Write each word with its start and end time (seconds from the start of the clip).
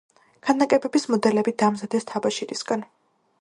ქანდაკებების 0.47 1.05
მოდელები 1.15 1.53
დაამზადეს 1.63 2.09
თაბაშირისაგან. 2.13 2.89